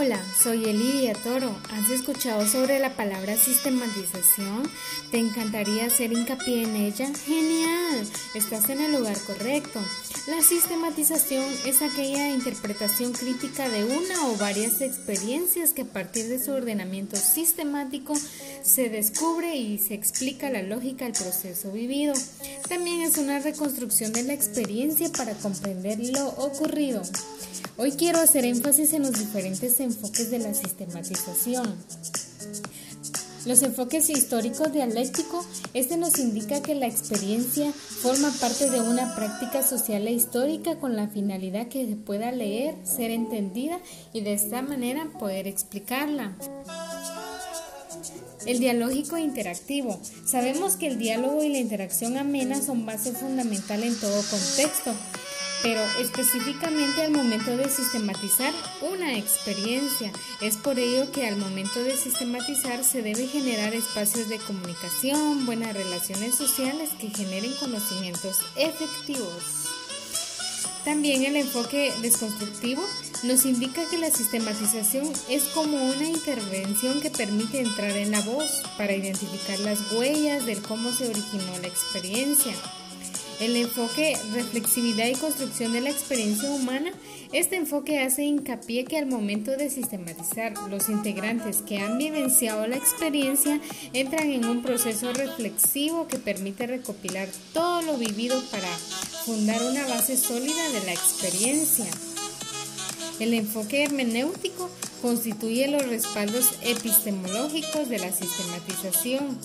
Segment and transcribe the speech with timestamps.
[0.00, 1.52] Hola, soy Elidia Toro.
[1.72, 4.62] ¿Has escuchado sobre la palabra sistematización?
[5.10, 7.10] ¿Te encantaría hacer hincapié en ella?
[7.26, 9.80] Genial, estás en el lugar correcto.
[10.28, 16.38] La sistematización es aquella interpretación crítica de una o varias experiencias que a partir de
[16.38, 18.14] su ordenamiento sistemático
[18.62, 22.14] se descubre y se explica la lógica del proceso vivido.
[22.68, 27.02] También es una reconstrucción de la experiencia para comprender lo ocurrido.
[27.80, 31.76] Hoy quiero hacer énfasis en los diferentes enfoques de la sistematización.
[33.46, 39.62] Los enfoques históricos dialécticos, este nos indica que la experiencia forma parte de una práctica
[39.62, 43.78] social e histórica con la finalidad que se pueda leer, ser entendida
[44.12, 46.36] y de esta manera poder explicarla.
[48.46, 50.00] El dialógico e interactivo.
[50.24, 54.94] Sabemos que el diálogo y la interacción amena son base fundamental en todo contexto
[55.62, 58.52] pero específicamente al momento de sistematizar
[58.92, 60.12] una experiencia.
[60.40, 65.74] Es por ello que al momento de sistematizar se debe generar espacios de comunicación, buenas
[65.74, 69.77] relaciones sociales que generen conocimientos efectivos.
[70.88, 72.82] También el enfoque desconstructivo
[73.22, 78.62] nos indica que la sistematización es como una intervención que permite entrar en la voz
[78.78, 82.54] para identificar las huellas del cómo se originó la experiencia.
[83.38, 86.90] El enfoque reflexividad y construcción de la experiencia humana,
[87.34, 92.76] este enfoque hace hincapié que al momento de sistematizar los integrantes que han vivenciado la
[92.76, 93.60] experiencia
[93.92, 98.68] entran en un proceso reflexivo que permite recopilar todo lo vivido para
[99.28, 101.84] fundar una base sólida de la experiencia.
[103.20, 104.70] El enfoque hermenéutico
[105.02, 109.38] constituye los respaldos epistemológicos de la sistematización.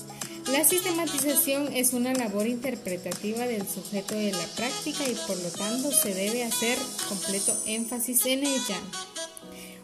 [0.54, 5.92] La sistematización es una labor interpretativa del sujeto de la práctica y por lo tanto
[5.92, 6.78] se debe hacer
[7.10, 8.80] completo énfasis en ella.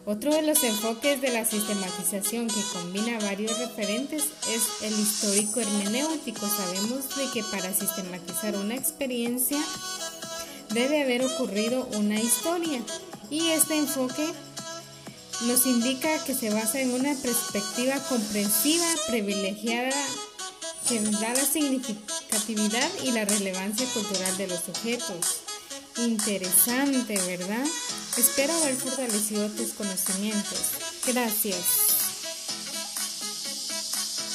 [0.06, 6.48] Otro de los enfoques de la sistematización que combina varios referentes es el histórico hermenéutico.
[6.48, 9.58] Sabemos de que para sistematizar una experiencia
[10.70, 12.80] debe haber ocurrido una historia
[13.30, 14.26] y este enfoque
[15.46, 19.96] nos indica que se basa en una perspectiva comprensiva, privilegiada
[20.88, 25.40] que da la significatividad y la relevancia cultural de los sujetos.
[25.98, 27.64] Interesante, ¿verdad?
[28.16, 30.72] Espero haber fortalecido tus conocimientos.
[31.06, 31.89] Gracias.